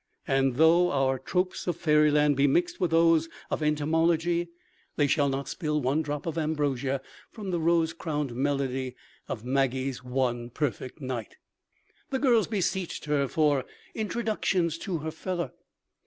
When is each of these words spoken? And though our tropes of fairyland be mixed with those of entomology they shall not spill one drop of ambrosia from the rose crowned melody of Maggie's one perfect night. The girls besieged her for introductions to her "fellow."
And 0.27 0.55
though 0.55 0.91
our 0.91 1.19
tropes 1.19 1.67
of 1.67 1.77
fairyland 1.77 2.35
be 2.35 2.47
mixed 2.47 2.79
with 2.79 2.89
those 2.89 3.29
of 3.51 3.61
entomology 3.61 4.49
they 4.95 5.05
shall 5.05 5.29
not 5.29 5.47
spill 5.47 5.79
one 5.79 6.01
drop 6.01 6.25
of 6.25 6.39
ambrosia 6.39 7.01
from 7.29 7.51
the 7.51 7.59
rose 7.59 7.93
crowned 7.93 8.33
melody 8.33 8.95
of 9.27 9.45
Maggie's 9.45 10.03
one 10.03 10.49
perfect 10.49 11.01
night. 11.01 11.35
The 12.09 12.17
girls 12.17 12.47
besieged 12.47 13.05
her 13.05 13.27
for 13.27 13.63
introductions 13.93 14.79
to 14.79 14.97
her 15.05 15.11
"fellow." 15.11 15.53